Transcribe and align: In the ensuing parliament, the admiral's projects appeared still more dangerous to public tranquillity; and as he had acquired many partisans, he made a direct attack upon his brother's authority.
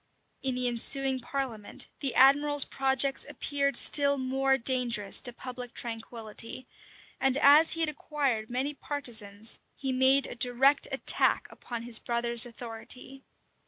In 0.41 0.55
the 0.55 0.67
ensuing 0.67 1.19
parliament, 1.19 1.85
the 1.99 2.15
admiral's 2.15 2.65
projects 2.65 3.23
appeared 3.29 3.77
still 3.77 4.17
more 4.17 4.57
dangerous 4.57 5.21
to 5.21 5.31
public 5.31 5.75
tranquillity; 5.75 6.65
and 7.19 7.37
as 7.37 7.73
he 7.73 7.81
had 7.81 7.89
acquired 7.89 8.49
many 8.49 8.73
partisans, 8.73 9.59
he 9.75 9.91
made 9.91 10.25
a 10.25 10.33
direct 10.33 10.87
attack 10.91 11.45
upon 11.51 11.83
his 11.83 11.99
brother's 11.99 12.47
authority. 12.47 13.23